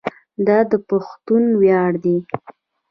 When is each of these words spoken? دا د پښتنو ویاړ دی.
دا 0.47 0.57
د 0.71 0.73
پښتنو 0.89 1.51
ویاړ 1.61 1.91
دی. 2.03 2.17